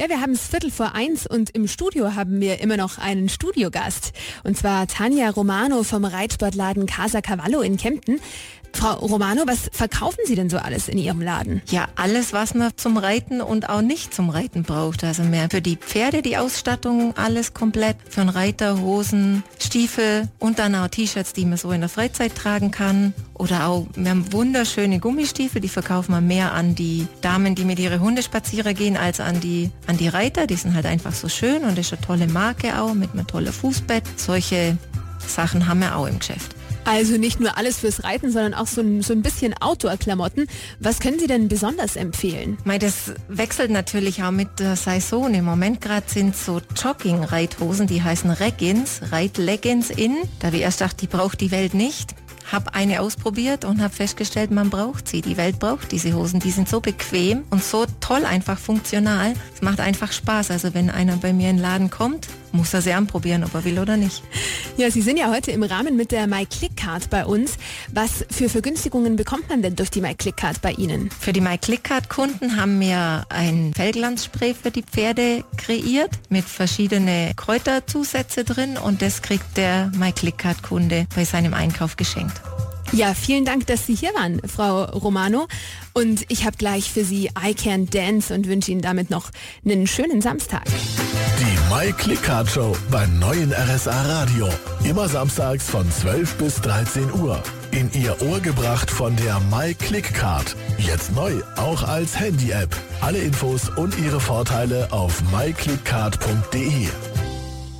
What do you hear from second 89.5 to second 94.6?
einen schönen Samstag. Die My Show beim neuen RSA Radio.